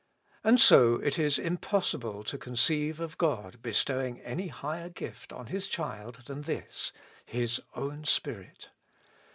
And 0.43 0.59
so 0.59 0.95
it 0.95 1.19
is 1.19 1.37
impossible 1.37 2.23
to 2.23 2.37
conceive 2.39 2.99
of 2.99 3.19
God 3.19 3.61
bestowing 3.61 4.19
any 4.21 4.47
higher 4.47 4.89
gift 4.89 5.31
on 5.31 5.45
His 5.45 5.67
child 5.67 6.23
than 6.25 6.41
this, 6.41 6.91
His 7.23 7.61
own 7.75 8.05
Spirit. 8.05 8.71